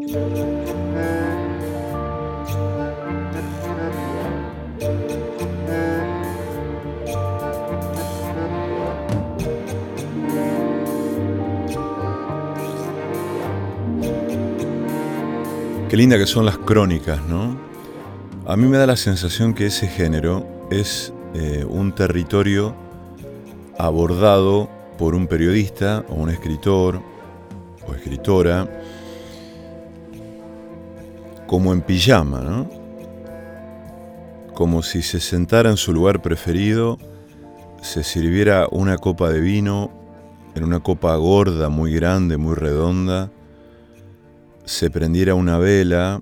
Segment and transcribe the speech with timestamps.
[0.00, 0.06] Qué
[15.90, 17.58] linda que son las crónicas, ¿no?
[18.46, 22.72] A mí me da la sensación que ese género es eh, un territorio
[23.76, 27.02] abordado por un periodista o un escritor
[27.84, 28.68] o escritora
[31.48, 32.70] como en pijama, ¿no?
[34.54, 36.98] Como si se sentara en su lugar preferido,
[37.80, 39.90] se sirviera una copa de vino
[40.54, 43.30] en una copa gorda, muy grande, muy redonda,
[44.64, 46.20] se prendiera una vela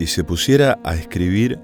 [0.00, 1.60] y se pusiera a escribir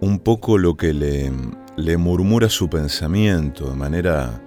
[0.00, 1.30] un poco lo que le,
[1.76, 4.42] le murmura su pensamiento de manera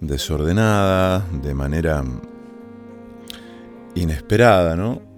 [0.00, 2.04] desordenada, de manera
[3.96, 5.11] inesperada, ¿no?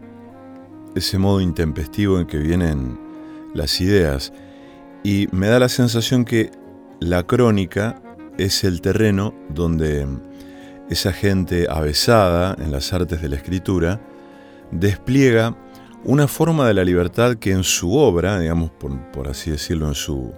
[0.95, 2.98] Ese modo intempestivo en que vienen
[3.55, 4.33] las ideas.
[5.03, 6.50] Y me da la sensación que
[7.00, 8.00] la crónica
[8.39, 10.06] es el terreno donde
[10.89, 14.00] esa gente avesada en las artes de la escritura
[14.70, 15.56] despliega
[16.05, 18.70] una forma de la libertad que en su obra, digamos
[19.12, 20.33] por, así decirlo, en su,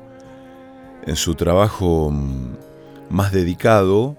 [1.07, 2.57] en su trabajo mm,
[3.11, 4.17] más dedicado,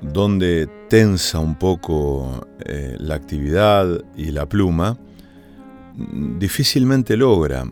[0.00, 4.98] donde tensa un poco eh, la actividad y la pluma,
[5.96, 7.64] difícilmente logra.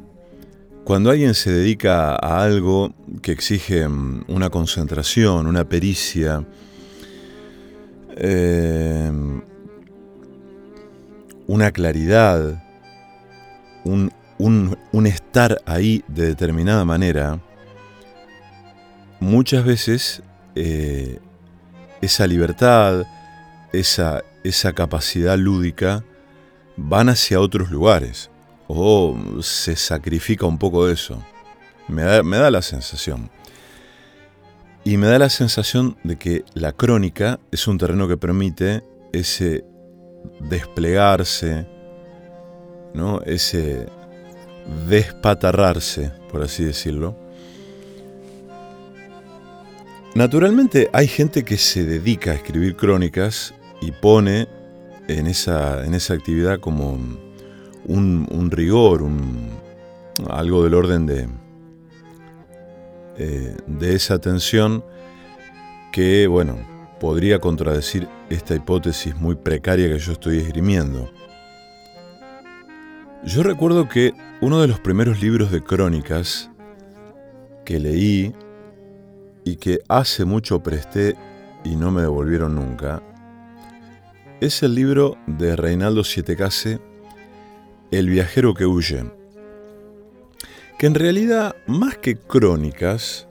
[0.84, 2.92] Cuando alguien se dedica a algo
[3.22, 6.44] que exige mm, una concentración, una pericia,
[8.16, 9.42] Em,
[11.46, 12.62] una claridad,
[13.84, 14.12] un,
[15.06, 17.40] estar ahí de determinada manera,
[19.18, 20.22] muchas veces
[20.54, 21.20] eh,
[22.00, 23.04] esa libertad,
[23.72, 26.04] esa, esa capacidad lúdica,
[26.76, 28.30] van hacia otros lugares
[28.66, 31.22] o se sacrifica un poco de eso.
[31.88, 33.30] Me da, me da la sensación.
[34.84, 38.82] Y me da la sensación de que la crónica es un terreno que permite
[39.12, 39.64] ese
[40.40, 41.66] desplegarse,
[42.94, 43.20] ¿no?
[43.22, 43.86] ese
[44.88, 47.16] despatarrarse, por así decirlo.
[50.14, 54.46] Naturalmente hay gente que se dedica a escribir crónicas y pone
[55.08, 56.98] en esa, en esa actividad como
[57.84, 59.50] un, rigor, un,
[60.28, 61.28] algo del orden de,
[63.18, 64.84] eh, de esa tensión
[65.92, 66.56] que, bueno,
[67.00, 71.10] podría contradecir esta hipótesis muy precaria que yo estoy esgrimiendo.
[73.24, 76.50] Yo recuerdo que uno de los primeros libros de crónicas
[77.64, 78.34] que leí
[79.44, 81.16] y que hace mucho presté
[81.64, 83.02] y no me devolvieron nunca,
[84.42, 86.80] es el libro de Reinaldo Sietecase,
[87.90, 89.04] El viajero que huye
[90.82, 93.28] que en realidad, más que crónicas,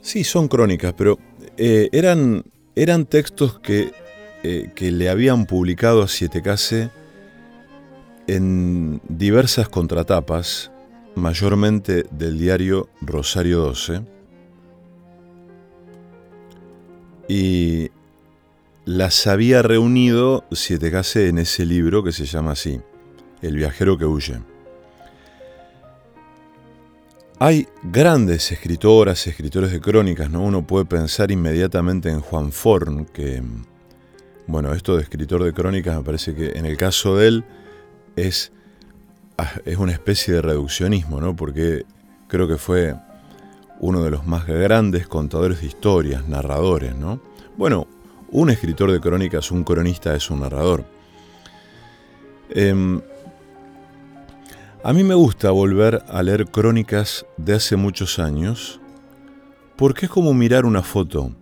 [0.00, 1.16] sí son crónicas, pero
[1.56, 2.42] eh, eran,
[2.74, 3.92] eran textos que,
[4.42, 6.90] eh, que, le habían publicado a Siete Case
[8.26, 10.72] en diversas contratapas,
[11.14, 14.02] mayormente del diario Rosario 12,
[17.28, 17.90] y
[18.90, 22.80] las había reunido Siete Case en ese libro que se llama así,
[23.40, 24.40] El viajero que huye.
[27.38, 30.42] Hay grandes escritoras, escritores de crónicas, ¿no?
[30.42, 33.40] Uno puede pensar inmediatamente en Juan Forn, que,
[34.48, 37.44] bueno, esto de escritor de crónicas me parece que en el caso de él
[38.16, 38.50] es,
[39.38, 41.36] ah, es una especie de reduccionismo, ¿no?
[41.36, 41.84] Porque
[42.26, 42.96] creo que fue
[43.78, 47.20] uno de los más grandes contadores de historias, narradores, ¿no?
[47.56, 47.86] Bueno,
[48.32, 50.84] un escritor de crónicas, un cronista es un narrador.
[52.50, 53.00] Em,
[54.82, 58.80] a mí me gusta volver a leer crónicas de hace muchos años
[59.76, 61.34] porque es como mirar una foto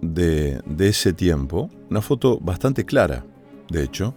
[0.00, 3.24] de, ese tiempo, una foto bastante clara,
[3.70, 4.14] de hecho.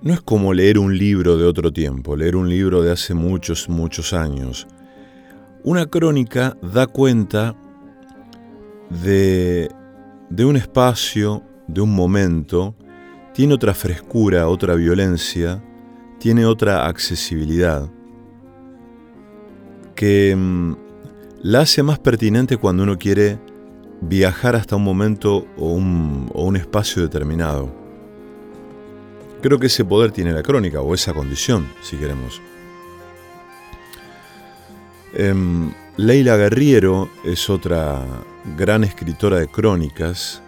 [0.00, 3.68] No es como leer un libro de otro tiempo, leer un libro de hace muchos,
[3.68, 4.66] muchos años.
[5.64, 7.54] Una crónica da cuenta
[9.02, 9.70] de,
[10.28, 12.74] de un espacio, de un momento,
[13.32, 15.62] tiene otra frescura, otra violencia,
[16.18, 17.90] tiene otra accesibilidad
[19.94, 20.74] que mm,
[21.42, 23.38] la hace más pertinente cuando uno quiere
[24.00, 27.72] viajar hasta un momento o un, espacio determinado.
[29.40, 32.40] Creo que ese poder tiene la crónica, o esa condición, si queremos.
[35.14, 38.04] Em, Leila Guerriero es otra
[38.56, 40.42] gran escritora de crónicas,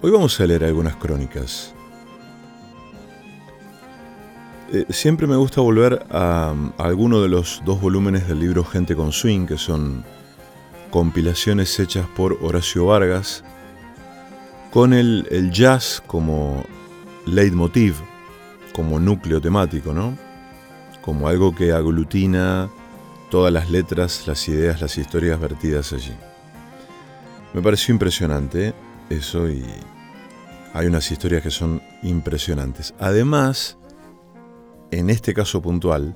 [0.00, 1.74] Hoy vamos a leer algunas crónicas.
[4.72, 8.94] Eh, siempre me gusta volver a, a alguno de los dos volúmenes del libro Gente
[8.94, 10.04] con Swing, que son
[10.92, 13.42] compilaciones hechas por Horacio Vargas,
[14.70, 16.64] con el, el jazz como
[17.26, 17.96] leitmotiv,
[18.72, 20.16] como núcleo temático, ¿no?
[21.02, 22.70] Como algo que aglutina
[23.30, 26.14] todas las letras, las ideas, las historias vertidas allí.
[27.54, 28.74] Me pareció impresionante
[29.10, 29.64] eso y
[30.74, 32.94] hay unas historias que son impresionantes.
[32.98, 33.78] Además,
[34.90, 36.14] en este caso puntual,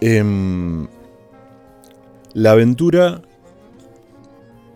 [0.00, 0.88] em,
[2.34, 3.22] la aventura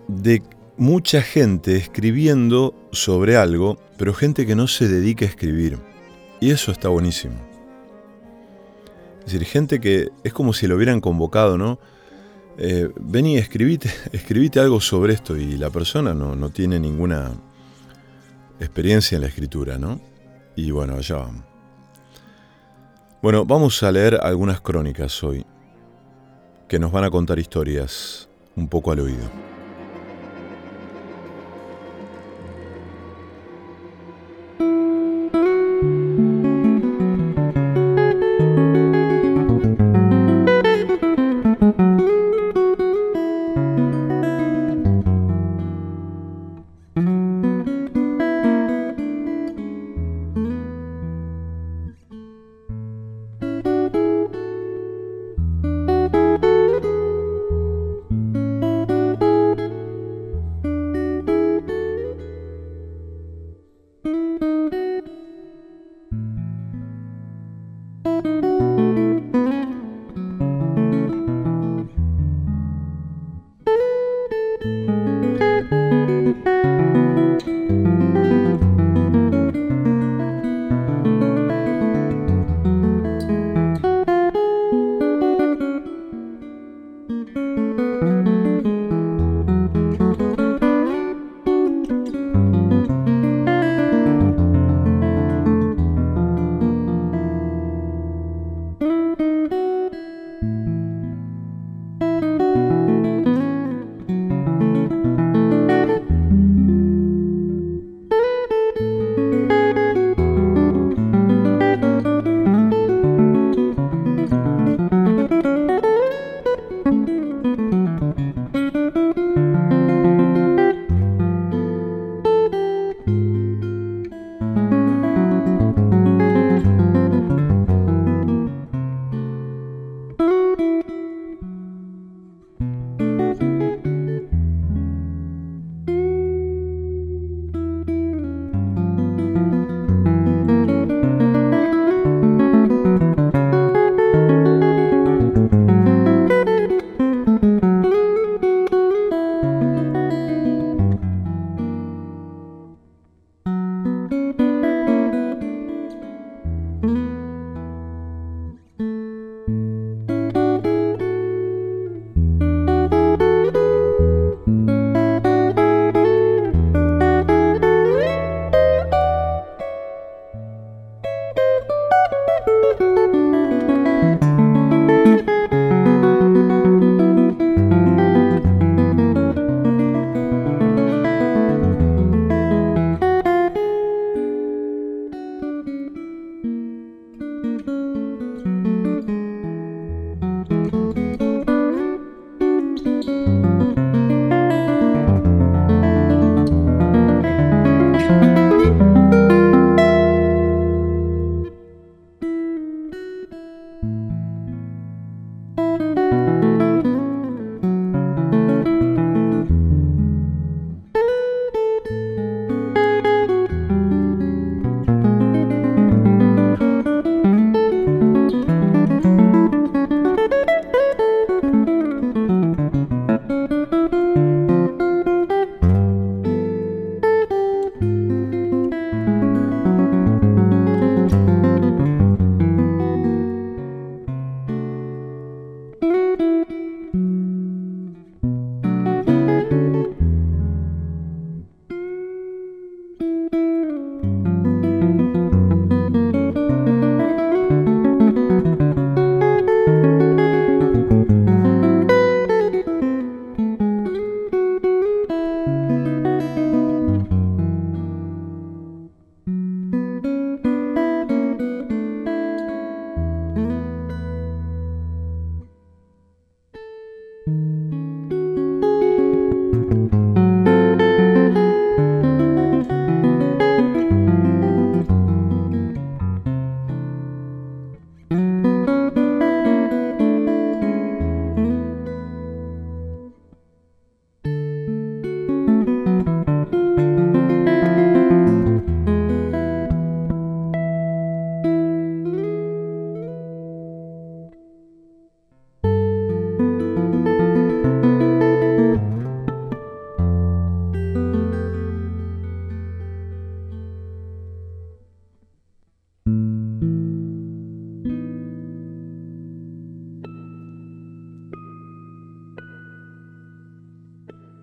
[0.08, 0.42] de
[0.76, 5.78] mucha gente escribiendo sobre algo, pero gente que no se dedica a escribir.
[6.40, 7.55] Y eso está buenísimo.
[9.26, 11.80] Es decir, gente que es como si lo hubieran convocado, ¿no?
[12.58, 13.36] Eh, vení,
[14.12, 17.32] escribite, algo sobre esto y la persona no, no tiene ninguna
[18.60, 20.00] experiencia en la escritura, ¿no?
[20.54, 21.44] Y bueno, allá vamos.
[23.20, 25.44] Bueno, vamos a leer algunas crónicas hoy
[26.68, 29.55] que nos van a contar historias un poco al oído.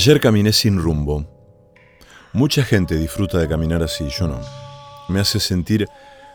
[0.00, 1.26] Ayer caminé sin rumbo.
[2.32, 4.38] Mucha gente disfruta de caminar así, yo no.
[5.08, 5.88] Me hace sentir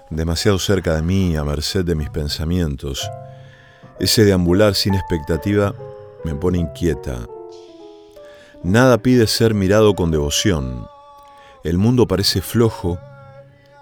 [0.10, 3.10] demasiado cerca de mí, a merced de mis pensamientos.
[4.01, 5.74] Ese deambular sin expectativa
[6.25, 7.25] me pone inquieta.
[8.63, 10.86] Nada pide ser mirado con devoción.
[11.63, 13.00] El mundo parece flojo,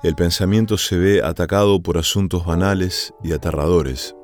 [0.04, 4.16] el pensamiento se ve atacado por asuntos banales y aterradores.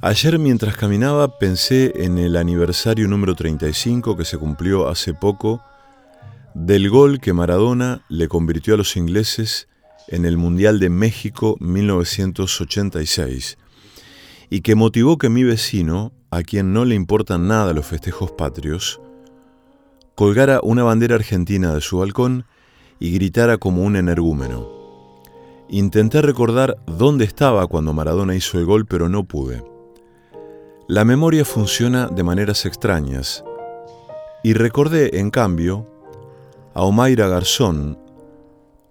[0.00, 5.60] Ayer mientras caminaba pensé en el aniversario número 35 que se cumplió hace poco
[6.54, 9.66] del gol que Maradona le convirtió a los ingleses
[10.06, 13.58] en el Mundial de México 1986
[14.50, 19.00] y que motivó que mi vecino, a quien no le importan nada los festejos patrios,
[20.14, 22.44] colgara una bandera argentina de su balcón
[23.00, 24.68] y gritara como un energúmeno.
[25.68, 29.60] Intenté recordar dónde estaba cuando Maradona hizo el gol, pero no pude.
[30.90, 33.44] La memoria funciona de maneras extrañas
[34.42, 35.86] y recordé, en cambio,
[36.72, 37.98] a Omaira Garzón,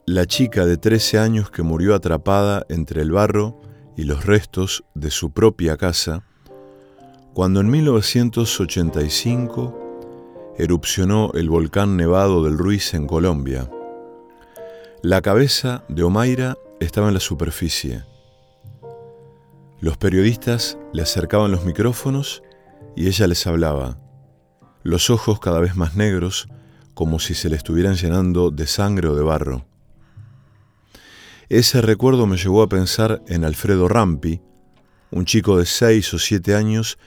[0.06, 3.60] la chica de 13 años que murió atrapada entre el barro
[3.96, 6.24] y los restos de su propia casa,
[7.34, 13.72] cuando en 1985 erupcionó el volcán nevado del Ruiz en Colombia.
[15.02, 18.04] La cabeza de Omaira estaba en la superficie
[19.80, 22.42] los periodistas le acercaban los micrófonos
[22.96, 24.00] y ella les hablaba,
[24.84, 26.48] los ojos cada vez más negros,
[26.94, 29.68] como si se le estuvieran llenando de sangre o de barro.
[31.50, 34.42] Ese recuerdo me llevó a pensar en Alfredo Rampi,
[35.12, 36.98] un chico de seis o siete años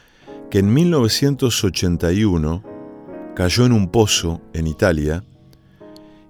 [0.49, 2.63] que en 1981
[3.35, 5.25] cayó en un pozo en Italia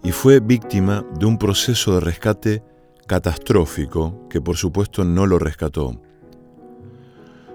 [0.02, 2.62] y fue víctima de un proceso de rescate
[3.06, 6.00] catastrófico que por supuesto no lo rescató.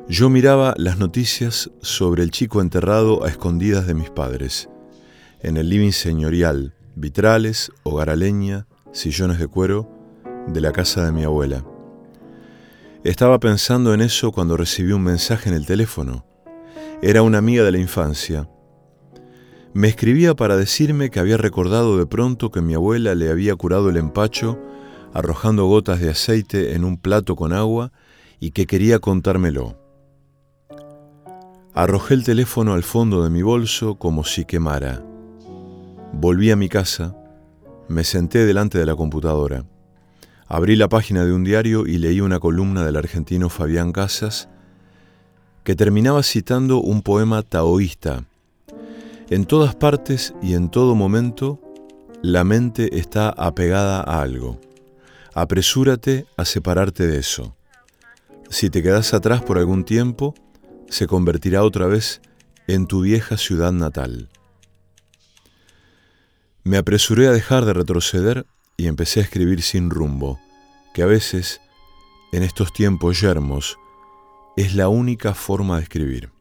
[0.08, 4.70] Yo miraba las noticias sobre el chico enterrado a escondidas de mis padres,
[5.42, 9.90] en el living señorial, vitrales, hogar a leña, sillones de cuero,
[10.46, 11.66] de la casa de mi abuela.
[13.04, 16.24] Estaba pensando en eso cuando recibí un mensaje en el teléfono.
[17.02, 18.48] Era una amiga de la infancia.
[19.74, 23.90] Me escribía para decirme que había recordado de pronto que mi abuela le había curado
[23.90, 24.60] el empacho
[25.16, 27.92] arrojando gotas de aceite en un plato con agua
[28.40, 29.85] y que quería contármelo.
[31.78, 35.04] Arrojé el teléfono al fondo de mi bolso como si quemara.
[36.14, 37.18] Volví a mi casa,
[37.90, 39.66] me senté delante de la computadora.
[40.48, 44.48] Abrí la página de un diario y leí una columna del argentino Fabián Casas
[45.66, 48.24] que terminaba citando un poema taoísta.
[49.30, 51.60] En todas partes y en todo momento,
[52.22, 54.62] la mente está apegada a algo.
[55.34, 57.54] Apresúrate a separarte de eso.
[58.50, 60.36] Si te quedas atrás por algún tiempo,
[60.90, 62.22] se convertirá otra vez
[62.68, 64.30] en tu vieja ciudad natal.
[66.64, 68.46] Me apresuré a dejar de retroceder
[68.78, 70.40] y empecé a escribir sin rumbo,
[70.94, 71.62] que a veces,
[72.32, 73.78] en estos tiempos yermos,
[74.58, 76.35] es la única forma de escribir.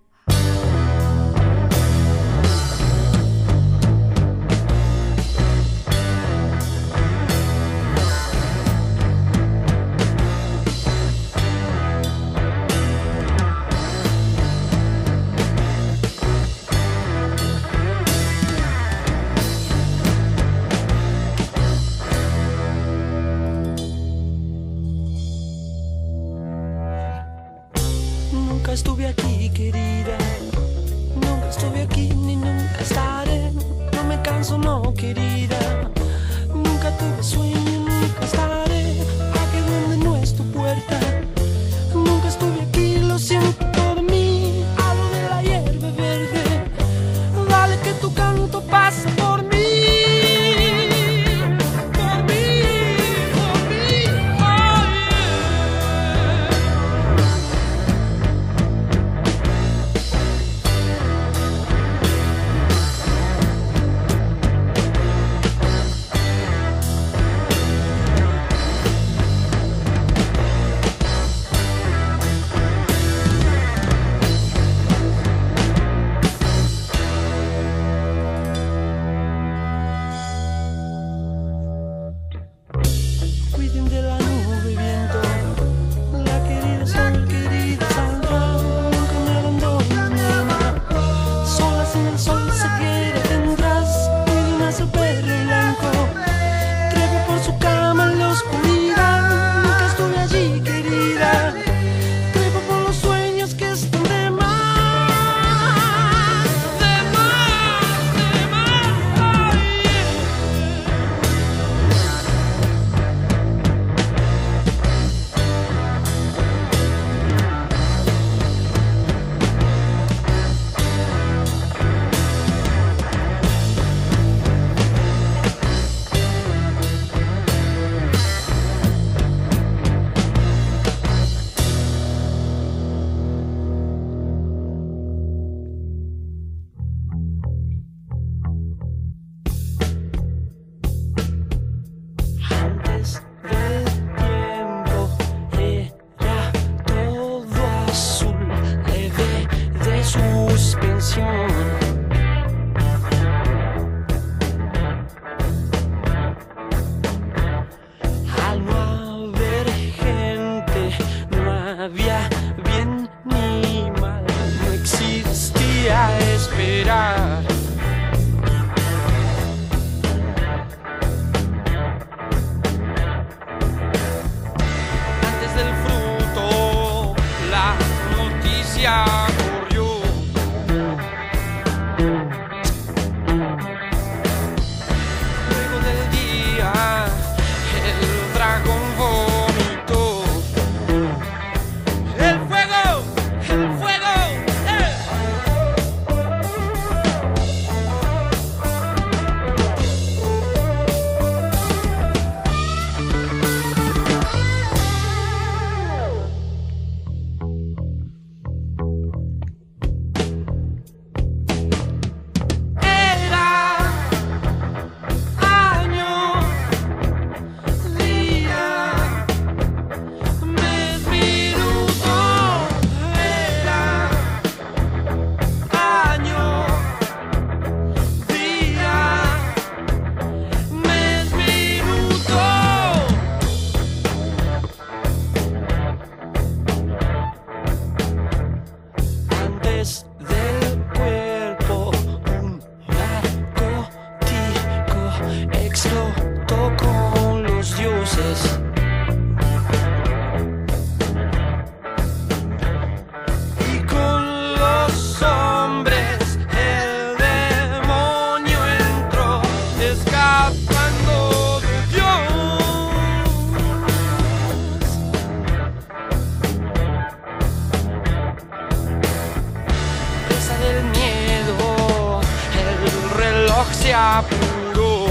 [273.72, 274.38] 下坡
[274.74, 275.03] 路。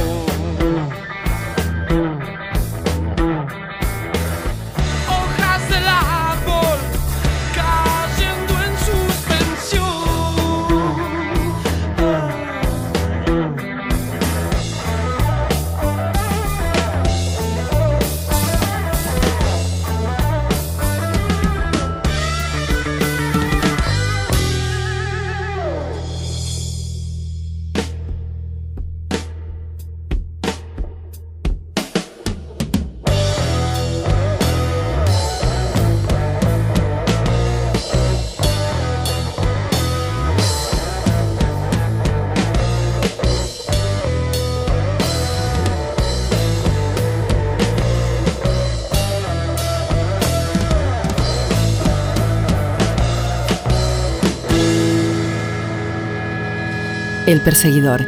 [57.25, 58.05] El perseguidor.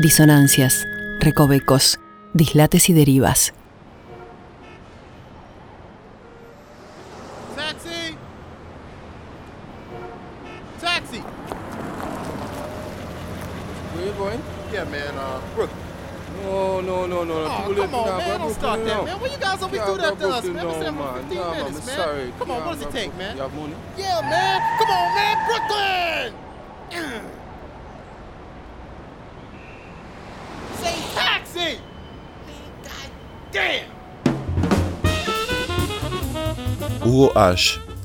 [0.00, 0.88] Disonancias,
[1.20, 2.00] recovecos,
[2.32, 3.52] dislates y derivas.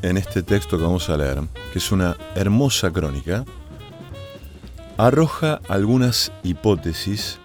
[0.02, 1.39] En este texto que vamos a leer,
[1.71, 3.45] que es una hermosa crónica,
[4.97, 7.39] arroja algunas hipótesis.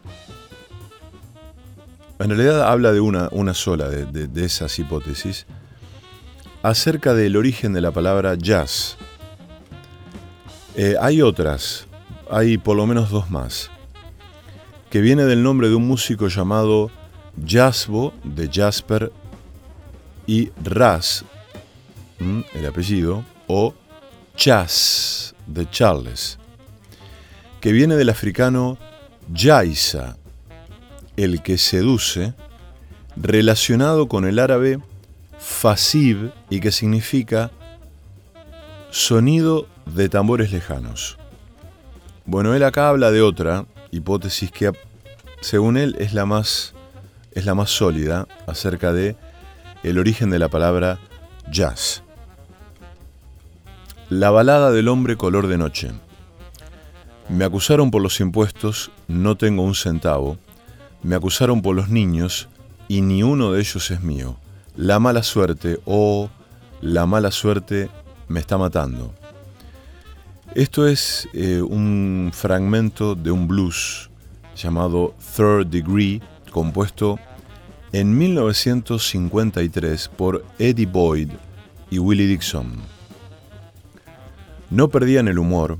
[2.19, 5.47] En realidad habla de una, una sola de esas hipótesis
[6.65, 8.97] acerca del origen de la palabra jazz.
[10.75, 11.87] Eh, hay otras,
[12.29, 13.71] hay por lo menos dos más,
[14.91, 16.91] que viene del nombre de un músico llamado
[17.47, 19.13] Jasbo de Jasper
[20.27, 21.25] y Ras,
[22.19, 23.75] el apellido, o
[24.37, 26.39] Chas de Charles,
[27.61, 28.79] que viene del africano
[29.33, 30.17] Jaisa,
[31.17, 32.35] el que seduce,
[33.17, 34.81] relacionado con el árabe
[35.39, 37.51] Fasib y que significa
[38.91, 41.19] sonido de tambores lejanos.
[42.27, 44.73] Bueno, él acá habla de otra hipótesis que,
[45.41, 46.75] según él, es la más,
[47.33, 49.17] es la más sólida acerca de
[49.83, 50.99] el origen de la palabra
[51.51, 52.04] jazz.
[54.15, 55.91] La balada del hombre color de noche.
[57.29, 60.39] Me acusaron por los impuestos, no tengo un centavo.
[61.03, 62.49] Me acusaron por los niños
[62.87, 64.37] y ni uno de ellos es mío.
[64.77, 66.31] La mala suerte, oh,
[66.81, 67.91] la mala suerte
[68.29, 69.13] me está matando.
[70.55, 74.11] Esto es eh, un fragmento de un blues
[74.55, 76.23] llamado Third Degree,
[76.53, 77.19] compuesto
[77.91, 81.31] en 1953 por Eddie Boyd
[81.91, 82.94] y Willie Dixon.
[84.75, 85.79] No perdían el humor.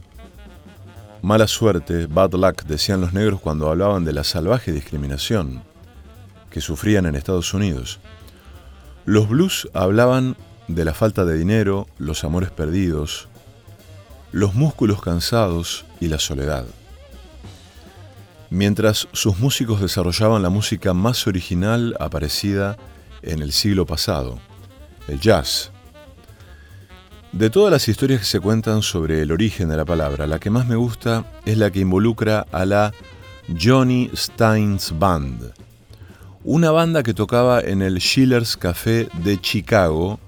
[1.21, 5.65] Mala suerte, bad luck, decían los negros cuando hablaban de la salvaje discriminación
[6.49, 7.99] que sufrían en Estados Unidos.
[9.05, 10.37] Los blues hablaban
[10.69, 13.27] de la falta de dinero, los amores perdidos,
[14.31, 16.65] los músculos cansados y la soledad.
[18.49, 22.77] Mientras sus músicos desarrollaban la música más original aparecida
[23.23, 24.39] en el siglo pasado,
[25.09, 25.74] el jazz.
[27.35, 30.51] De todas las historias que se cuentan sobre el origen de la palabra, la que
[30.51, 32.95] más me gusta es la que involucra a la
[33.61, 35.53] Johnny Steins Band,
[36.45, 40.21] una banda que tocaba en el Schiller's Café de Chicago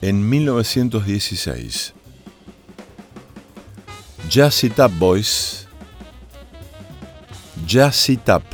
[0.00, 1.92] en 1916.
[4.30, 5.66] Jazzy Tap Boys.
[7.66, 8.44] Jazzy Tap.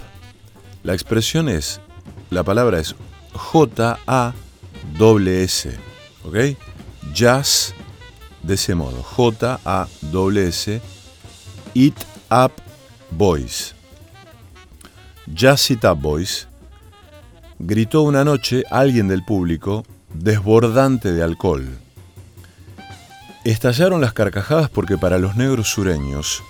[0.84, 1.82] La expresión es,
[2.30, 2.94] la palabra es
[3.34, 4.38] J-A-S-S.
[6.24, 6.36] ¿Ok?
[7.12, 7.74] Jazz
[8.42, 9.03] de ese modo.
[9.03, 10.81] J-A-S-S.
[11.74, 11.96] It
[12.31, 12.53] Up
[13.11, 13.74] Boys.
[15.33, 16.48] Jazzy Tap Boys
[17.59, 21.68] gritó una noche alguien del público desbordante de alcohol.
[23.44, 26.42] Estallaron las carcajadas porque para los negros sureños,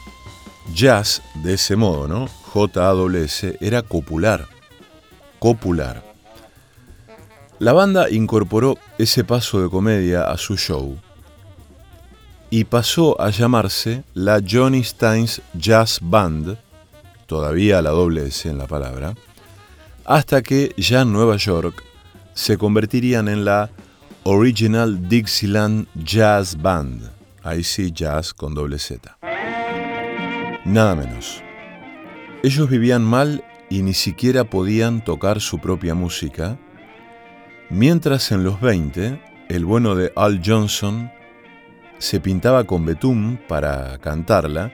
[0.75, 2.27] jazz de ese modo, ¿no?
[2.27, 4.49] J-A-S, era copular.
[5.39, 6.03] copular.
[7.59, 10.97] La banda incorporó ese paso de comedia a su show
[12.51, 16.59] y pasó a llamarse la Johnny Steins Jazz Band,
[17.27, 19.15] todavía la doble S en la palabra,
[20.05, 21.85] hasta que ya en Nueva York
[22.35, 23.71] se convertirían en la
[24.25, 27.09] Original Dixieland Jazz Band,
[27.45, 29.17] ahí sí jazz con doble Z.
[30.65, 31.43] Nada menos.
[32.43, 36.59] Ellos vivían mal y ni siquiera podían tocar su propia música,
[37.71, 41.11] mientras en los 20 el bueno de Al Johnson
[42.01, 44.73] se pintaba con betún para cantarla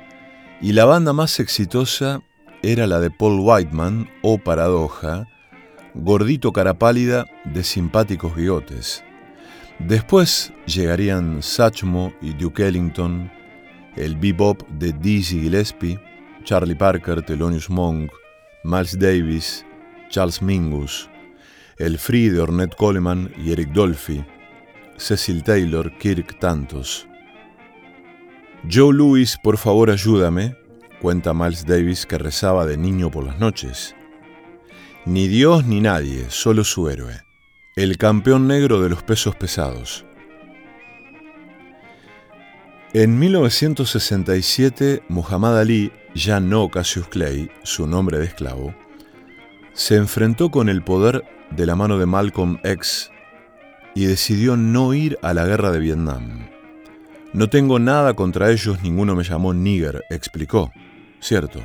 [0.63, 2.23] y la banda más exitosa
[2.63, 5.27] era la de Paul Whiteman o Paradoja,
[5.95, 9.03] gordito cara pálida de simpáticos bigotes.
[9.81, 13.31] Después llegarían Satchmo y Duke Ellington,
[13.97, 16.01] el bebop de Dizzy Gillespie,
[16.45, 18.13] Charlie Parker, Thelonious Monk,
[18.63, 19.67] Miles Davis,
[20.11, 21.11] Charles Mingus,
[21.77, 24.25] el Free de Ornette Coleman y Eric Dolphy,
[24.97, 27.07] Cecil Taylor, Kirk Tantos.
[28.69, 30.57] Joe Louis, por favor ayúdame,
[31.01, 33.95] cuenta Miles Davis que rezaba de niño por las noches.
[35.05, 37.23] Ni Dios ni nadie, solo su héroe,
[37.77, 40.05] el campeón negro de los pesos pesados.
[42.93, 48.75] En 1967, Muhammad Ali, ya no Cassius Clay, su nombre de esclavo,
[49.75, 53.13] se enfrentó con el poder de la mano de Malcolm X
[53.95, 56.56] y decidió no ir a la guerra de Vietnam.
[57.37, 60.73] No tengo nada contra ellos, ninguno me llamó nigger, explicó.
[61.21, 61.61] Cierto.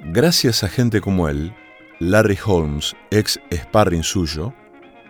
[0.00, 1.54] Gracias a gente como él,
[2.00, 4.52] Larry Holmes, ex sparring suyo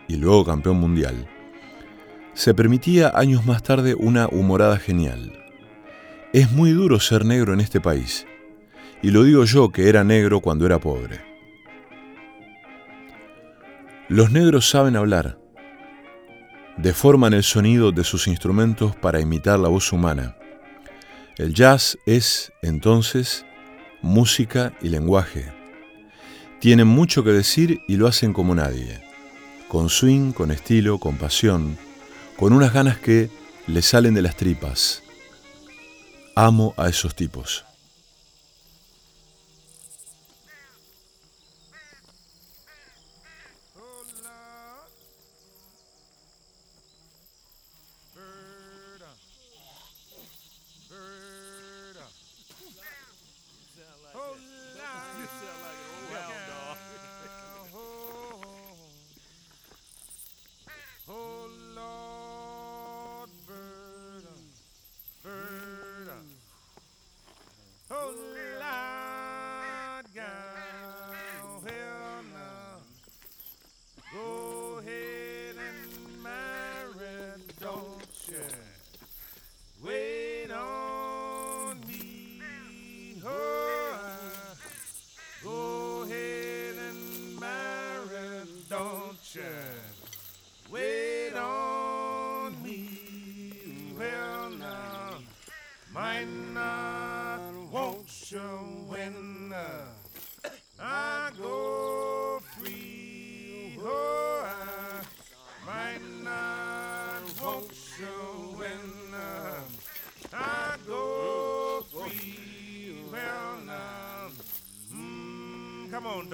[0.07, 1.27] y luego campeón mundial,
[2.35, 5.33] se permitía años más tarde una humorada genial.
[6.35, 8.27] Es muy duro ser negro en este país,
[9.01, 11.23] y lo digo yo que era negro cuando era pobre.
[14.11, 15.39] Los negros saben hablar,
[16.77, 20.37] deforman el sonido de sus instrumentos para imitar la voz humana.
[21.37, 23.45] El jazz es, entonces,
[24.03, 25.53] música y lenguaje.
[26.61, 29.03] Tienen mucho que decir y lo hacen como nadie,
[29.69, 31.77] con swing, con estilo, con pasión,
[32.37, 33.31] con unas ganas que
[33.67, 35.03] le salen de las tripas.
[36.35, 37.65] Amo a esos tipos.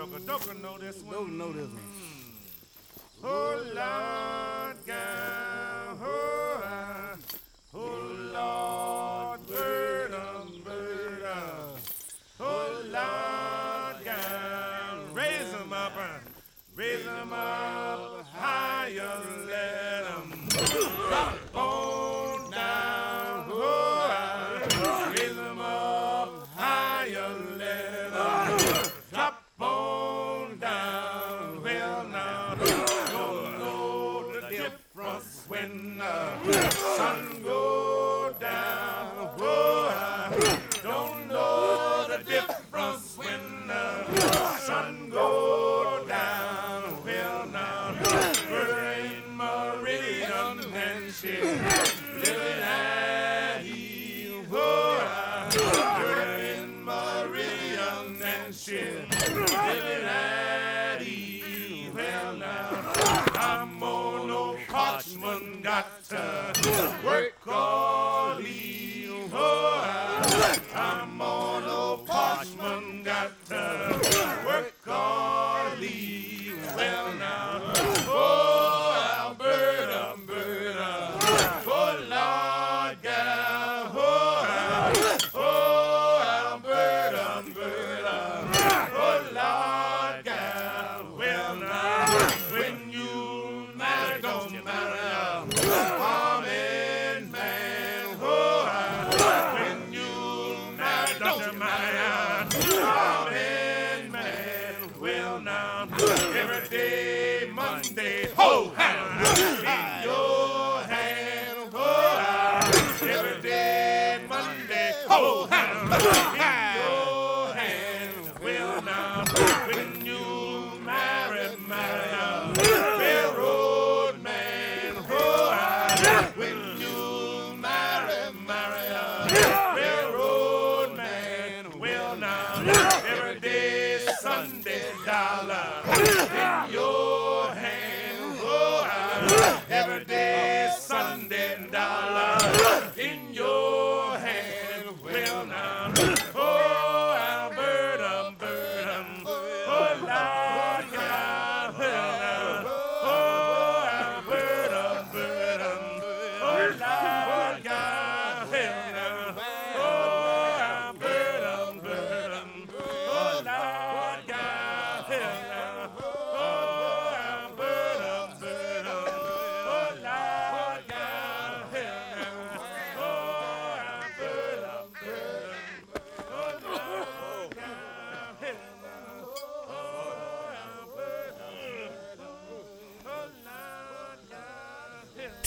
[0.01, 1.15] Dunker, Dunker know this one.
[1.15, 1.90] Dunker know this one.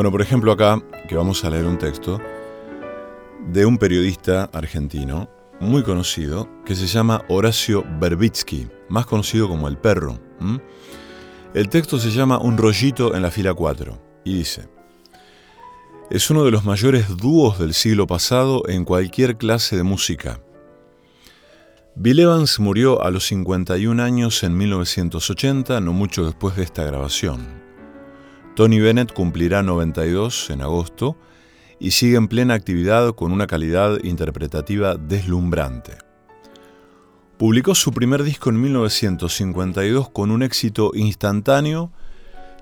[0.00, 2.22] Bueno, por ejemplo acá, que vamos a leer un texto
[3.52, 5.28] de un periodista argentino
[5.60, 10.18] muy conocido que se llama Horacio Berbitsky, más conocido como El Perro.
[11.52, 14.70] El texto se llama Un rollito en la fila 4 y dice,
[16.08, 20.40] es uno de los mayores dúos del siglo pasado en cualquier clase de música.
[21.94, 27.69] Bill Evans murió a los 51 años en 1980, no mucho después de esta grabación.
[28.54, 31.16] Tony Bennett cumplirá 92 en agosto
[31.78, 35.98] y sigue en plena actividad con una calidad interpretativa deslumbrante.
[37.38, 41.90] Publicó su primer disco en 1952 con un éxito instantáneo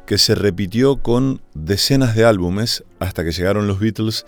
[0.06, 4.24] que se repitió con decenas de álbumes hasta que llegaron los Beatles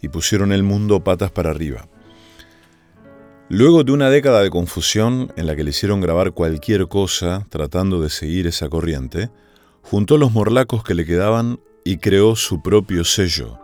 [0.00, 1.88] y pusieron el mundo patas para arriba.
[3.50, 8.00] Luego de una década de confusión en la que le hicieron grabar cualquier cosa tratando
[8.00, 9.30] de seguir esa corriente,
[9.82, 13.58] juntó los morlacos que le quedaban y creó su propio sello.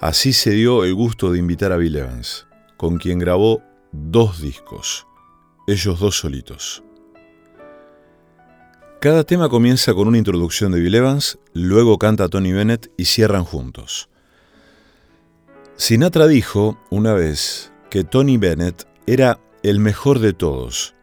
[0.00, 3.62] Así se dio el gusto de invitar a Bill Evans, con quien grabó
[3.92, 5.06] dos discos,
[5.66, 6.82] ellos dos solitos.
[9.00, 13.44] Cada tema comienza con una introducción de Bill Evans, luego canta Tony Bennett y cierran
[13.44, 14.08] juntos.
[15.76, 20.94] Sinatra dijo una vez que Tony Bennett era el mejor de todos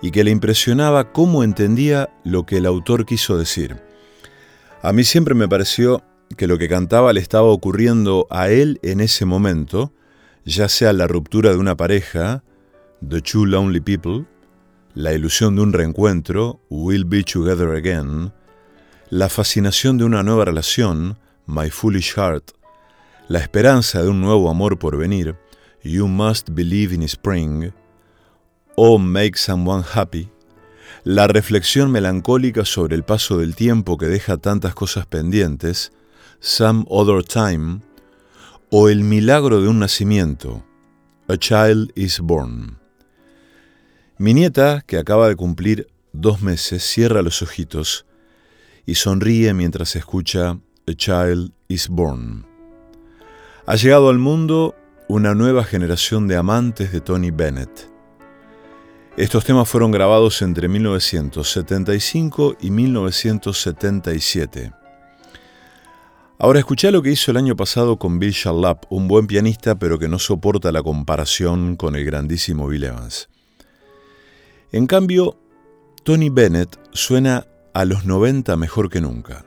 [0.00, 3.76] y que le impresionaba cómo entendía lo que el autor quiso decir.
[4.82, 6.02] A mí siempre me pareció
[6.36, 9.92] que lo que cantaba le estaba ocurriendo a él en ese momento,
[10.44, 12.44] ya sea la ruptura de una pareja,
[13.06, 14.26] The Two Lonely People,
[14.94, 18.32] la ilusión de un reencuentro, We'll Be Together Again,
[19.10, 22.52] la fascinación de una nueva relación, My Foolish Heart,
[23.28, 25.36] la esperanza de un nuevo amor por venir,
[25.82, 27.72] You Must Believe in Spring,
[28.80, 30.30] o Make Someone Happy,
[31.02, 35.90] la reflexión melancólica sobre el paso del tiempo que deja tantas cosas pendientes,
[36.38, 37.80] Some Other Time,
[38.70, 40.64] o el milagro de un nacimiento,
[41.26, 42.78] A Child is Born.
[44.16, 48.06] Mi nieta, que acaba de cumplir dos meses, cierra los ojitos
[48.86, 50.50] y sonríe mientras escucha
[50.86, 52.46] A Child is Born.
[53.66, 54.76] Ha llegado al mundo
[55.08, 57.97] una nueva generación de amantes de Tony Bennett.
[59.18, 64.72] Estos temas fueron grabados entre 1975 y 1977.
[66.38, 69.98] Ahora escuché lo que hizo el año pasado con Bill Charlap, un buen pianista pero
[69.98, 73.28] que no soporta la comparación con el grandísimo Bill Evans.
[74.70, 75.36] En cambio,
[76.04, 79.44] Tony Bennett suena a los 90 mejor que nunca.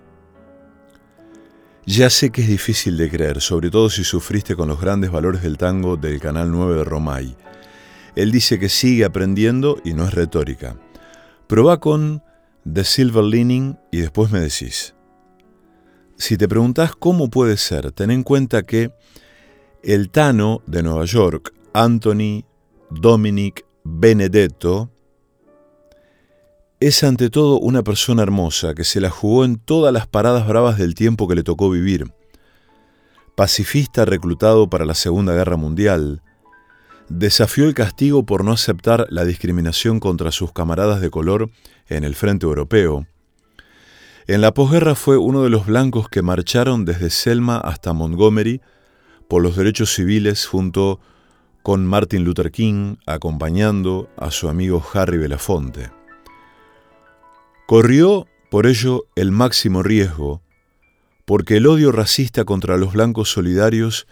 [1.85, 5.41] Ya sé que es difícil de creer, sobre todo si sufriste con los grandes valores
[5.41, 7.37] del tango del Canal 9 de Romay.
[8.15, 10.77] Él dice que sigue aprendiendo y no es retórica.
[11.47, 12.23] Probá con
[12.71, 14.95] The Silver Lining y después me decís.
[16.17, 18.93] Si te preguntás cómo puede ser, ten en cuenta que
[19.83, 22.45] el Tano de Nueva York, Anthony
[22.91, 24.91] Dominic Benedetto,
[26.79, 30.77] es ante todo una persona hermosa que se la jugó en todas las paradas bravas
[30.77, 32.11] del tiempo que le tocó vivir.
[33.35, 36.21] Pacifista reclutado para la Segunda Guerra Mundial,
[37.17, 41.49] desafió el castigo por no aceptar la discriminación contra sus camaradas de color
[41.87, 43.05] en el frente europeo.
[44.27, 48.61] En la posguerra fue uno de los blancos que marcharon desde Selma hasta Montgomery
[49.27, 50.99] por los derechos civiles junto
[51.63, 55.91] con Martin Luther King acompañando a su amigo Harry Belafonte.
[57.67, 60.41] Corrió, por ello, el máximo riesgo,
[61.25, 64.07] porque el odio racista contra los blancos solidarios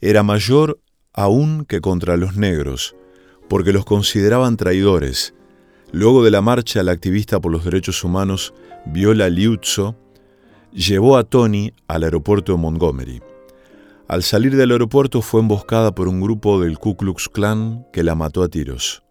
[0.00, 0.80] era mayor
[1.18, 2.94] aún que contra los negros,
[3.48, 5.34] porque los consideraban traidores.
[5.90, 8.54] Luego de la marcha, la activista por los derechos humanos,
[8.86, 9.96] Viola Liuzzo,
[10.72, 13.20] llevó a Tony al aeropuerto de Montgomery.
[14.06, 18.14] Al salir del aeropuerto fue emboscada por un grupo del Ku Klux Klan que la
[18.14, 19.02] mató a tiros.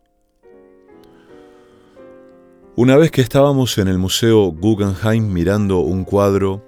[2.77, 6.63] Una vez que estábamos en el Museo Guggenheim mirando un cuadro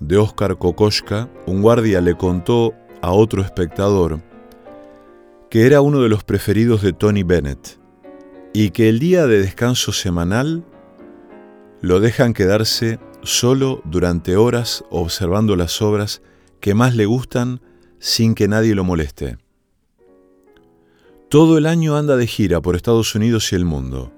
[0.00, 4.29] de Oscar Kokoschka, un guardia le contó a otro espectador
[5.50, 7.80] que era uno de los preferidos de Tony Bennett
[8.52, 10.64] y que el día de descanso semanal
[11.80, 16.22] lo dejan quedarse solo durante horas observando las obras
[16.60, 17.60] que más le gustan
[17.98, 19.38] sin que nadie lo moleste.
[21.28, 24.12] Todo el año anda de gira por Estados Unidos y el mundo.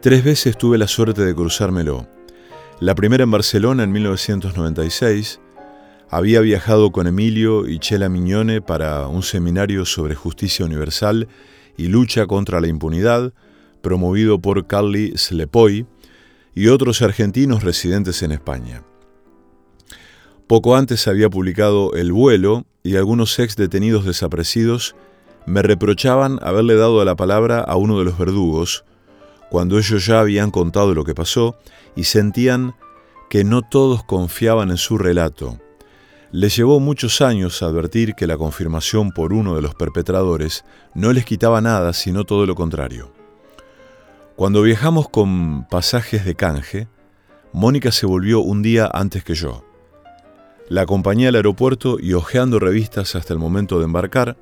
[0.00, 2.06] Tres veces tuve la suerte de cruzármelo.
[2.80, 5.40] La primera en Barcelona en 1996.
[6.14, 11.26] Había viajado con Emilio y Chela Mignone para un seminario sobre justicia universal
[11.76, 13.32] y lucha contra la impunidad,
[13.82, 15.88] promovido por Carly Slepoy
[16.54, 18.84] y otros argentinos residentes en España.
[20.46, 24.94] Poco antes había publicado El vuelo y algunos ex detenidos desaparecidos
[25.46, 28.84] me reprochaban haberle dado la palabra a uno de los verdugos,
[29.50, 31.58] cuando ellos ya habían contado lo que pasó
[31.96, 32.76] y sentían
[33.28, 35.58] que no todos confiaban en su relato.
[36.36, 41.24] Les llevó muchos años advertir que la confirmación por uno de los perpetradores no les
[41.24, 43.12] quitaba nada, sino todo lo contrario.
[44.34, 46.88] Cuando viajamos con pasajes de canje,
[47.52, 49.64] Mónica se volvió un día antes que yo.
[50.68, 54.36] La acompañé al aeropuerto y hojeando revistas hasta el momento de embarcar,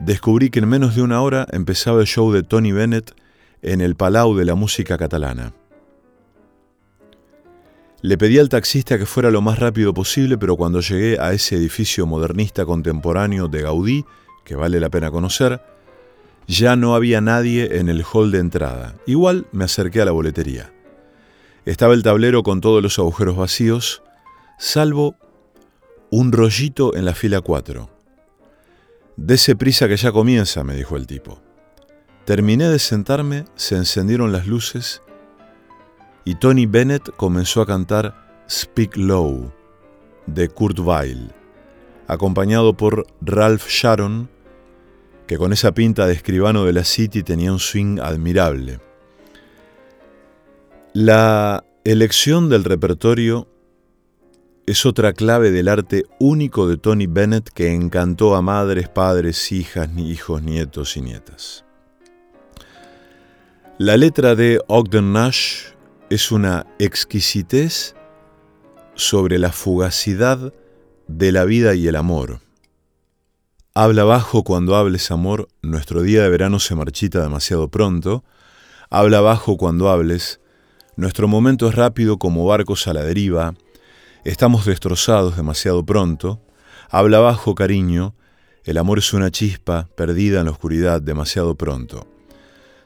[0.00, 3.14] descubrí que en menos de una hora empezaba el show de Tony Bennett
[3.60, 5.52] en el Palau de la Música Catalana.
[8.02, 11.56] Le pedí al taxista que fuera lo más rápido posible, pero cuando llegué a ese
[11.56, 14.04] edificio modernista contemporáneo de Gaudí,
[14.44, 15.62] que vale la pena conocer,
[16.46, 18.94] ya no había nadie en el hall de entrada.
[19.06, 20.72] Igual me acerqué a la boletería.
[21.64, 24.02] Estaba el tablero con todos los agujeros vacíos,
[24.58, 25.16] salvo
[26.10, 27.90] un rollito en la fila 4.
[29.16, 31.40] Dese prisa que ya comienza, me dijo el tipo.
[32.26, 35.00] Terminé de sentarme, se encendieron las luces
[36.26, 39.52] y Tony Bennett comenzó a cantar Speak Low
[40.26, 41.32] de Kurt Weill,
[42.08, 44.28] acompañado por Ralph Sharon,
[45.28, 48.80] que con esa pinta de escribano de la City tenía un swing admirable.
[50.94, 53.46] La elección del repertorio
[54.66, 59.88] es otra clave del arte único de Tony Bennett que encantó a madres, padres, hijas,
[59.96, 61.64] hijos, nietos y nietas.
[63.78, 65.75] La letra de Ogden Nash
[66.10, 67.94] es una exquisitez
[68.94, 70.52] sobre la fugacidad
[71.08, 72.40] de la vida y el amor.
[73.74, 78.24] Habla bajo cuando hables amor, nuestro día de verano se marchita demasiado pronto.
[78.88, 80.40] Habla bajo cuando hables,
[80.96, 83.54] nuestro momento es rápido como barcos a la deriva,
[84.26, 86.40] Estamos destrozados demasiado pronto.
[86.90, 88.16] Habla bajo, cariño.
[88.64, 92.08] El amor es una chispa perdida en la oscuridad demasiado pronto.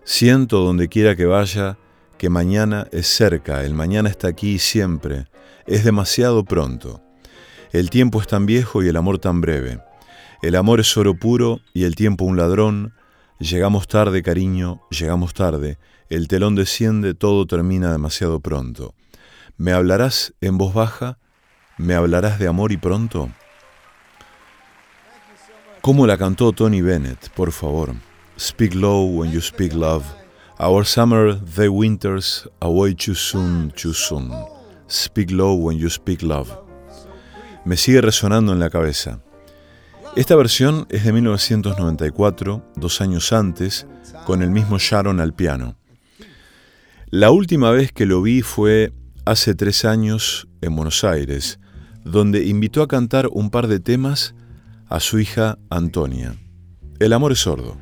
[0.05, 1.79] Siento donde quiera que vaya
[2.21, 5.25] que mañana es cerca, el mañana está aquí siempre.
[5.67, 7.01] Es demasiado pronto.
[7.73, 9.81] El tiempo es tan viejo y el amor tan breve.
[10.43, 12.93] El amor es oro puro y el tiempo un ladrón.
[13.39, 15.79] Llegamos tarde, cariño, llegamos tarde.
[16.11, 18.95] El telón desciende, todo termina demasiado pronto.
[19.57, 21.17] ¿Me hablarás en voz baja?
[21.79, 23.31] ¿Me hablarás de amor y pronto?
[25.81, 27.95] ¿Cómo la cantó Tony Bennett, por favor?
[28.39, 30.20] Speak low when you speak love.
[30.63, 34.31] Our summer, the winters, away too soon, too soon.
[34.89, 36.51] Speak low when you speak love.
[37.65, 39.23] Me sigue resonando en la cabeza.
[40.17, 43.87] Esta versión es de 1994, dos años antes,
[44.27, 45.77] con el mismo Sharon al piano.
[47.09, 48.93] La última vez que lo vi fue
[49.25, 51.59] hace tres años en Buenos Aires,
[52.05, 54.35] donde invitó a cantar un par de temas
[54.91, 56.35] a su hija Antonia.
[56.99, 57.79] El amor es sordo.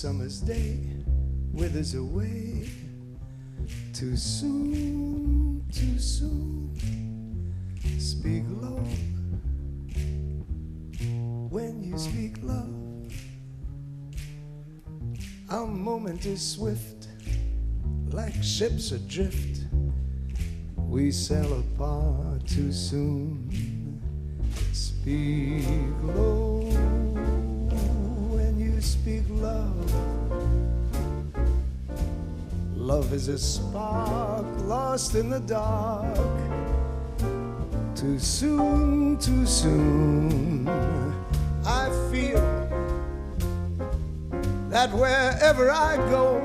[0.00, 0.78] Summer's day
[1.52, 2.66] withers away
[3.92, 6.74] too soon, too soon.
[7.98, 8.82] Speak low
[11.50, 12.72] when you speak love.
[15.50, 17.08] Our moment is swift,
[18.10, 19.66] like ships adrift.
[20.78, 24.00] We sail apart too soon.
[24.72, 25.66] Speak
[26.02, 27.39] low
[28.80, 29.94] speak love.
[32.76, 36.16] Love is a spark lost in the dark.
[37.94, 40.66] Too soon, too soon.
[41.66, 42.40] I feel
[44.70, 46.40] that wherever I go,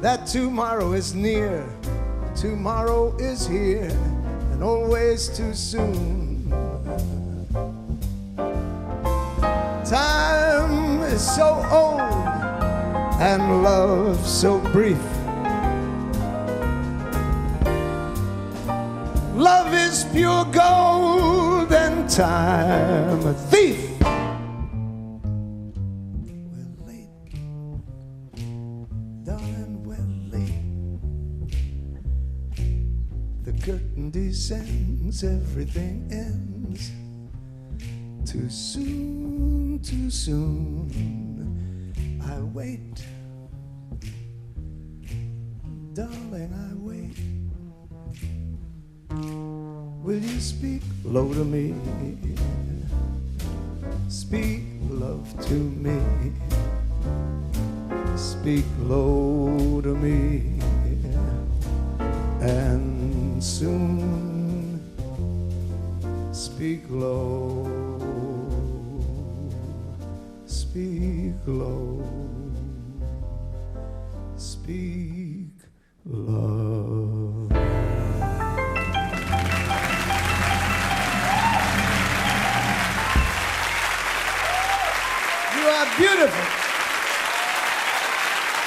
[0.00, 1.64] that tomorrow is near,
[2.34, 3.90] tomorrow is here,
[4.50, 6.31] and always too soon.
[9.92, 12.00] Time is so old,
[13.20, 14.96] and love so brief.
[19.34, 24.00] Love is pure gold and time a thief.
[26.48, 27.12] We're late,
[29.24, 30.64] darling, we're late.
[33.44, 36.92] The curtain descends, everything ends.
[38.24, 39.21] Too soon,
[39.82, 40.86] too soon.
[42.24, 43.04] I wait,
[45.92, 47.16] darling, I wait.
[50.04, 51.74] Will you speak low to me?
[54.08, 56.00] Speak love to me.
[58.16, 60.60] Speak low to me.
[62.40, 64.80] And soon
[66.32, 67.81] speak low.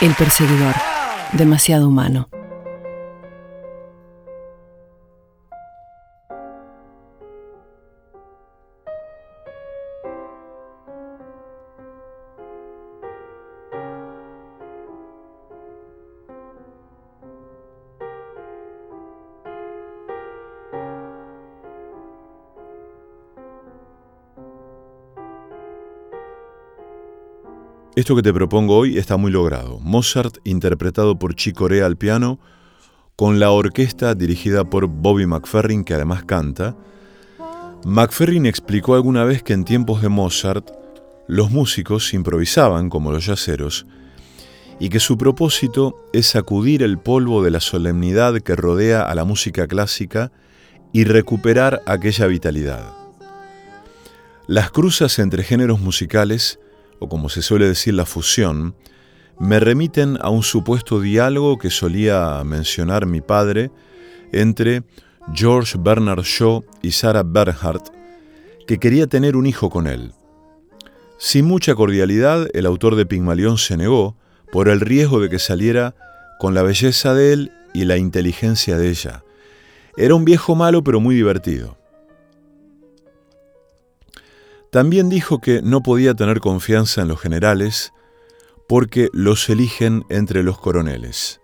[0.02, 0.76] El perseguidor.
[1.34, 2.30] Demasiado humano.
[27.96, 29.80] Esto que te propongo hoy está muy logrado.
[29.80, 32.40] Mozart interpretado por Chick Corea al piano,
[33.16, 36.76] con la orquesta dirigida por Bobby McFerrin, que además canta.
[37.86, 40.72] McFerrin explicó alguna vez que en tiempos de Mozart
[41.30, 43.86] los músicos improvisaban como los yaceros
[44.78, 49.24] y que su propósito es sacudir el polvo de la solemnidad que rodea a la
[49.24, 50.34] música clásica
[50.92, 52.92] y recuperar aquella vitalidad.
[54.48, 56.60] Las cruzas entre géneros musicales
[57.10, 58.76] como se suele decir la fusión,
[59.40, 63.72] me remiten a un supuesto diálogo que solía mencionar mi padre
[64.32, 64.84] entre
[65.34, 67.90] George Bernard Shaw y Sarah Bernhardt,
[68.68, 70.14] que quería tener un hijo con él.
[71.18, 74.18] Sin mucha cordialidad, el autor de Pigmalión se negó
[74.52, 75.96] por el riesgo de que saliera
[76.40, 79.24] con la belleza de él y la inteligencia de ella.
[79.98, 81.78] Era un viejo malo pero muy divertido.
[84.76, 87.94] También dijo que no podía tener confianza en los generales
[88.68, 91.40] porque los eligen entre los coroneles.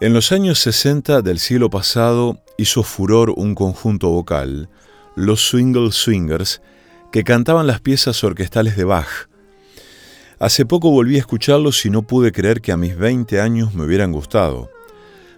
[0.00, 4.70] En los años 60 del siglo pasado hizo furor un conjunto vocal,
[5.16, 6.62] los Swingle Swingers,
[7.12, 9.28] que cantaban las piezas orquestales de Bach.
[10.38, 13.84] Hace poco volví a escucharlos y no pude creer que a mis 20 años me
[13.84, 14.70] hubieran gustado.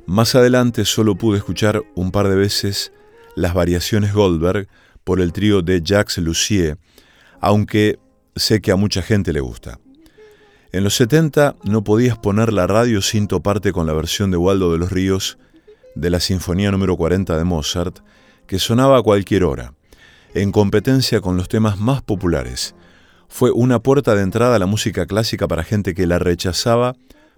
[0.07, 2.93] Más adelante solo pude escuchar un par de veces
[3.35, 4.69] las variaciones Goldberg
[5.09, 6.77] por el trío de Jacques Lussier,
[7.41, 7.99] aunque
[8.37, 9.81] sé que a mucha gente le gusta.
[10.71, 14.71] En los 70 no podías poner la radio sin toparte con la versión de Waldo
[14.71, 15.39] de los Ríos
[15.95, 18.01] de la Sinfonía número 40 de Mozart,
[18.47, 19.73] que sonaba a cualquier hora,
[20.35, 22.75] en competencia con los temas más populares.
[23.31, 26.97] Fue una puerta de entrada a la música clásica para gente que la rechazaba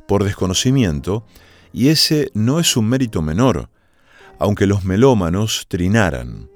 [0.09, 1.25] por desconocimiento,
[1.73, 3.71] y ese no es un mérito menor,
[4.41, 6.51] aunque los melómanos trinaran.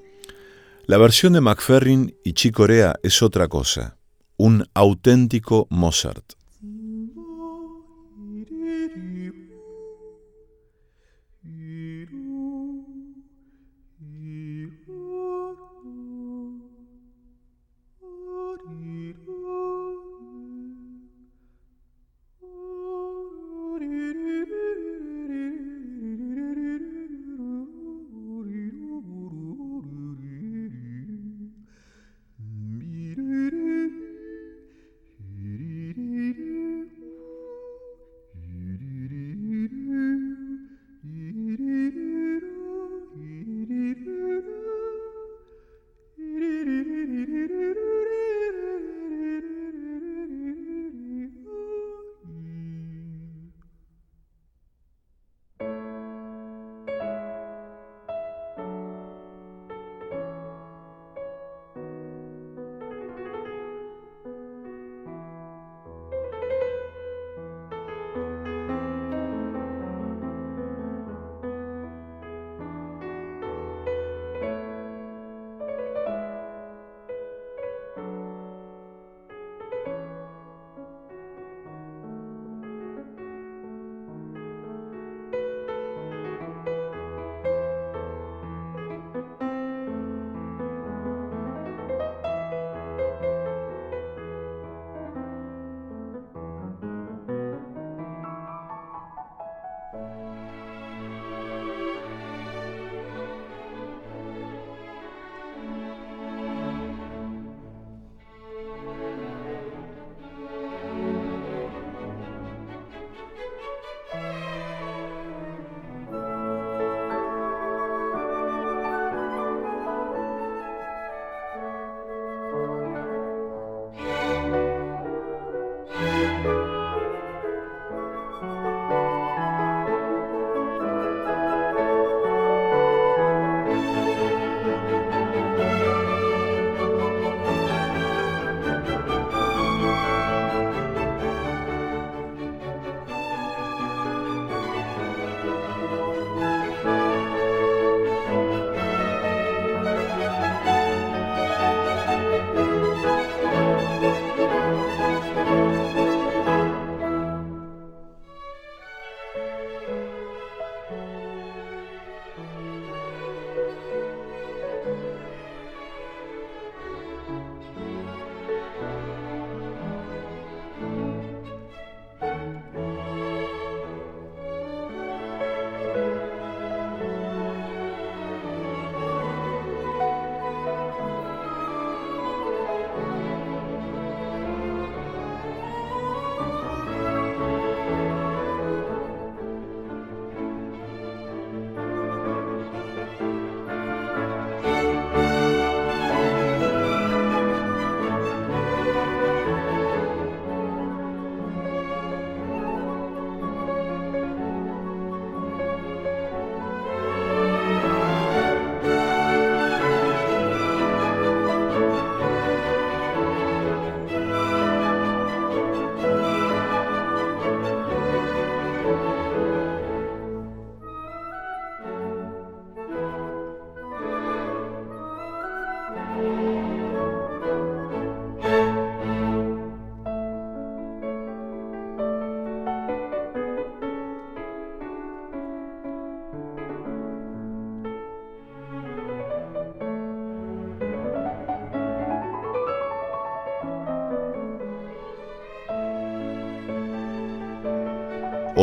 [0.87, 3.97] La versión de McFerrin y Chick Corea es otra cosa,
[4.37, 6.33] un auténtico Mozart.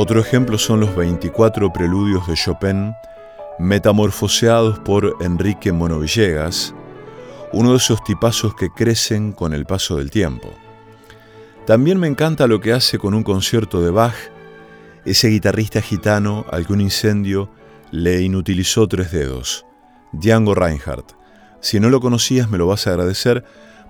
[0.02, 2.92] Otro ejemplo son los 24 preludios de Chopin,
[3.60, 6.74] metamorfoseados por Enrique Monovillegas,
[7.52, 10.48] uno de esos tipazos que crecen con el paso del tiempo.
[11.68, 14.16] También me encanta lo que hace con un concierto de Bach,
[15.04, 17.48] ese guitarrista gitano al que un incendio
[17.92, 19.66] le inutilizó tres dedos,
[20.10, 21.12] Django Reinhardt.
[21.60, 23.44] Si no lo conocías me lo vas a agradecer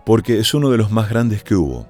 [0.04, 1.86] porque es uno de los más grandes que hubo.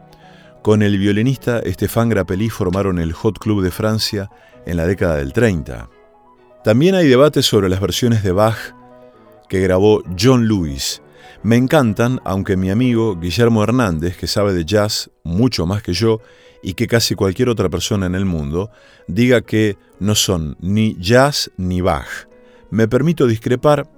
[0.62, 4.30] Con el violinista Stéphane Grappelli formaron el Hot Club de Francia
[4.64, 5.90] en la década del 30.
[6.62, 8.72] También hay debates sobre las versiones de Bach
[9.48, 11.02] que grabó John Lewis.
[11.42, 16.20] Me encantan, aunque mi amigo Guillermo Hernández, que sabe de jazz mucho más que yo
[16.62, 18.70] y que casi cualquier otra persona en el mundo,
[19.08, 22.28] diga que no son ni jazz ni Bach.
[22.70, 23.90] Me permito discrepar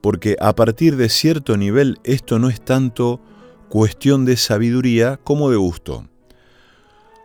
[0.00, 3.20] porque a partir de cierto nivel esto no es tanto
[3.68, 6.06] cuestión de sabiduría como de gusto.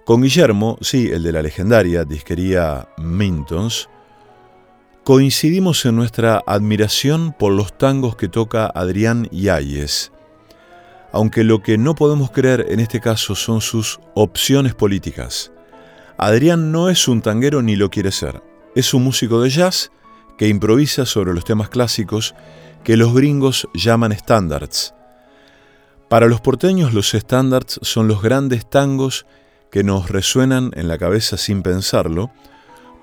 [0.08, 3.90] Con Guillermo, sí, el de la legendaria disquería Mintons,
[5.04, 10.14] coincidimos en nuestra admiración por los tangos que toca Adrián Yáñez,
[11.12, 15.52] aunque lo que no podemos creer en este caso son sus opciones políticas.
[16.18, 18.42] Adrián no es un tanguero ni lo quiere ser,
[18.76, 19.92] es un músico de jazz
[20.38, 22.34] que improvisa sobre los temas clásicos
[22.86, 24.94] que los gringos llaman standards.
[26.08, 29.26] Para los porteños los standards son los grandes tangos
[29.72, 32.32] que nos resuenan en la cabeza sin pensarlo,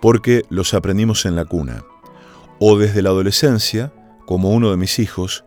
[0.00, 1.84] porque los aprendimos en la cuna,
[2.58, 3.92] o desde la adolescencia,
[4.26, 5.44] como uno de mis hijos,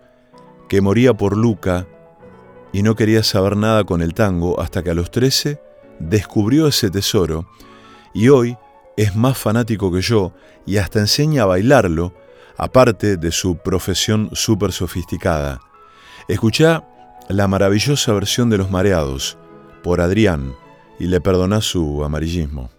[0.70, 1.88] que moría por Luca
[2.72, 5.60] y no quería saber nada con el tango hasta que a los 13
[6.00, 7.50] descubrió ese tesoro
[8.14, 8.58] y hoy
[8.98, 10.34] es más fanático que yo
[10.66, 12.14] y hasta enseña a bailarlo,
[12.58, 15.62] aparte de su profesión súper sofisticada.
[16.28, 16.84] Escuchá
[17.30, 19.38] la maravillosa versión de Los Mareados
[19.84, 20.54] por Adrián,
[21.00, 22.70] y le perdona su amarillismo.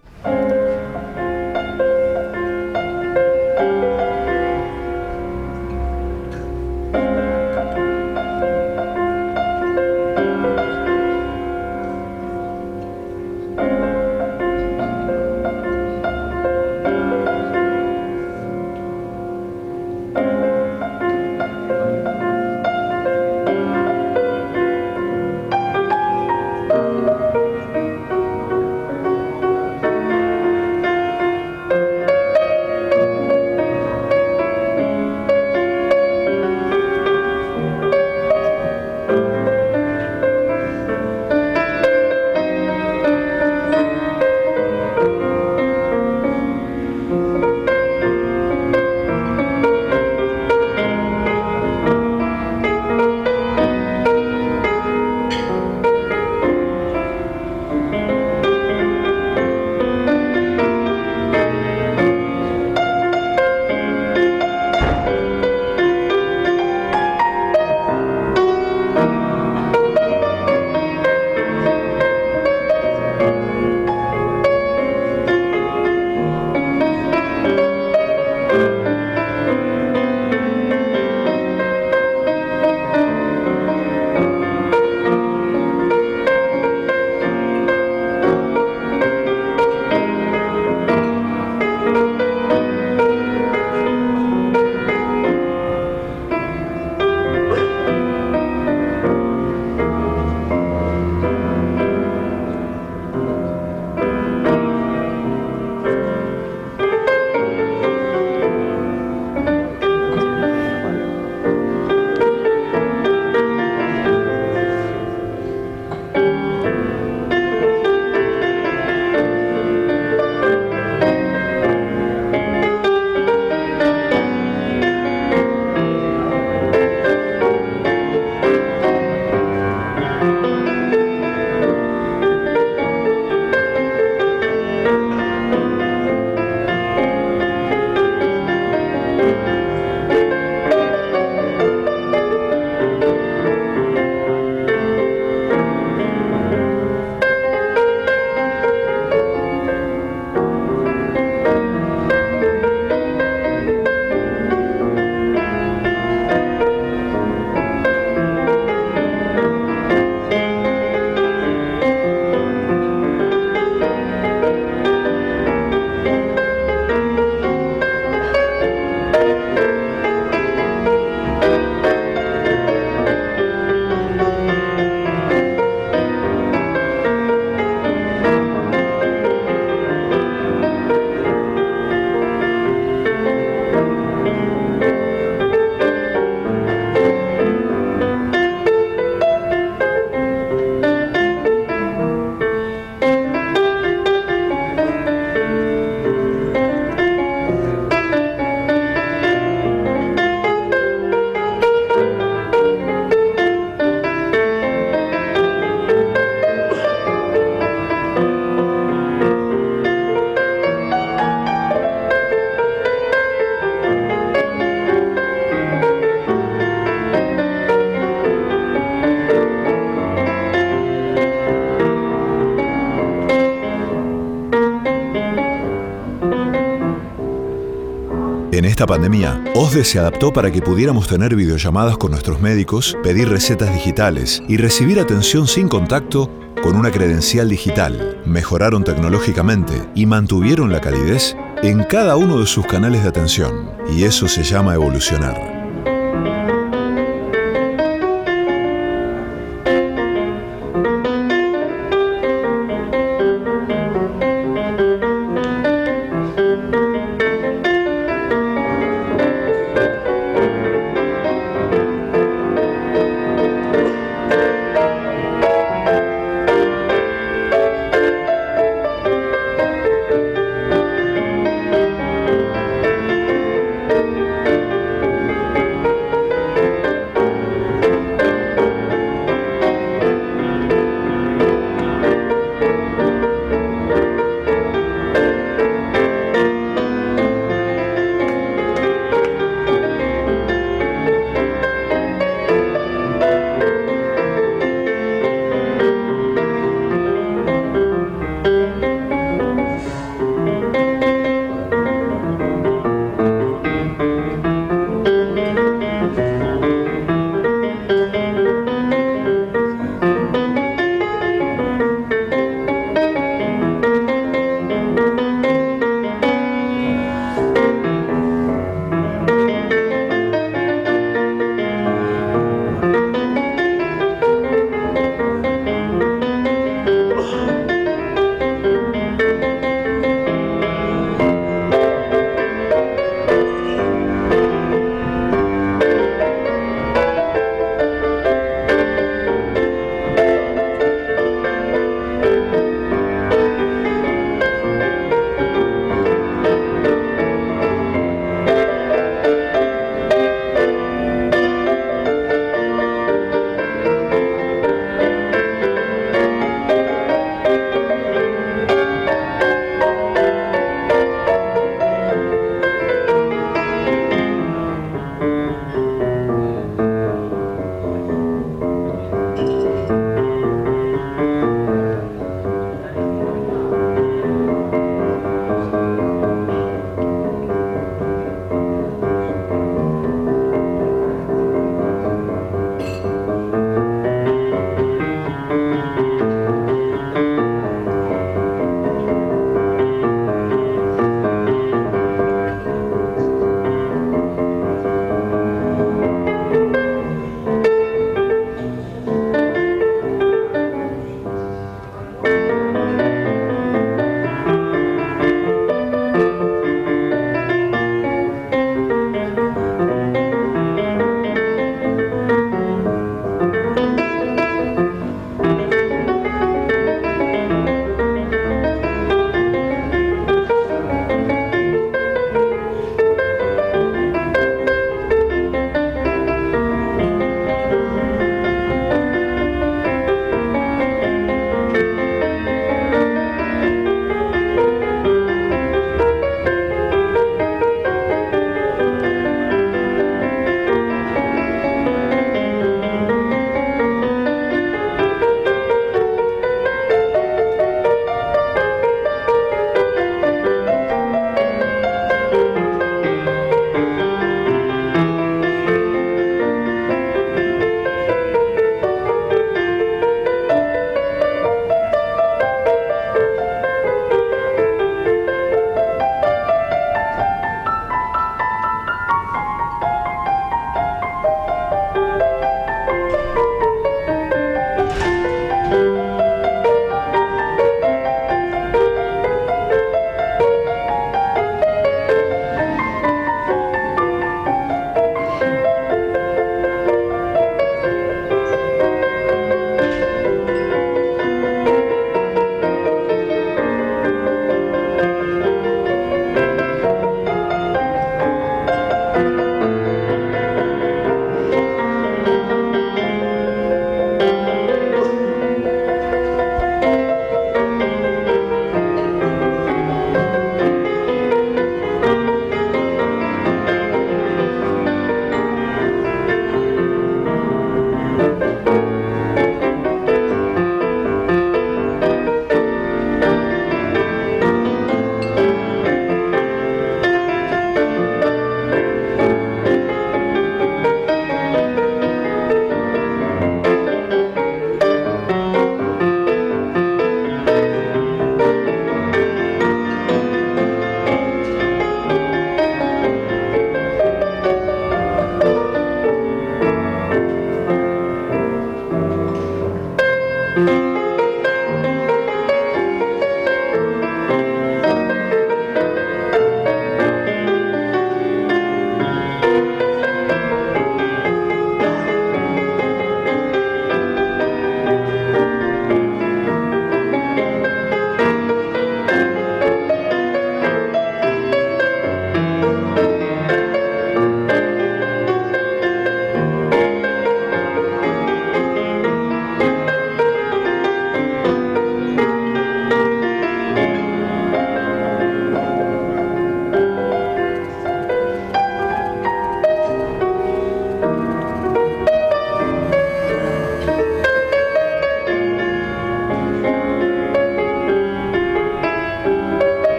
[228.79, 233.75] Esta pandemia, OSDE se adaptó para que pudiéramos tener videollamadas con nuestros médicos, pedir recetas
[233.75, 236.31] digitales y recibir atención sin contacto
[236.63, 238.23] con una credencial digital.
[238.25, 243.73] Mejoraron tecnológicamente y mantuvieron la calidez en cada uno de sus canales de atención.
[243.91, 245.58] Y eso se llama evolucionar.